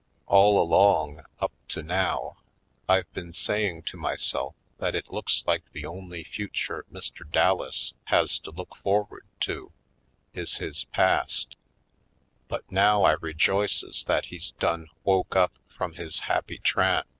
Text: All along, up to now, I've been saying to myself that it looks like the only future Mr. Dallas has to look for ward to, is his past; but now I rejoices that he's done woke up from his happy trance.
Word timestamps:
All 0.25 0.59
along, 0.59 1.21
up 1.39 1.51
to 1.67 1.83
now, 1.83 2.37
I've 2.89 3.13
been 3.13 3.33
saying 3.33 3.83
to 3.83 3.97
myself 3.97 4.55
that 4.79 4.95
it 4.95 5.13
looks 5.13 5.43
like 5.45 5.61
the 5.73 5.85
only 5.85 6.23
future 6.23 6.85
Mr. 6.91 7.31
Dallas 7.31 7.93
has 8.05 8.39
to 8.39 8.49
look 8.49 8.75
for 8.77 9.03
ward 9.03 9.27
to, 9.41 9.71
is 10.33 10.55
his 10.55 10.85
past; 10.85 11.55
but 12.47 12.63
now 12.71 13.03
I 13.03 13.11
rejoices 13.11 14.03
that 14.05 14.25
he's 14.25 14.53
done 14.57 14.87
woke 15.03 15.35
up 15.35 15.53
from 15.69 15.93
his 15.93 16.17
happy 16.21 16.57
trance. 16.57 17.05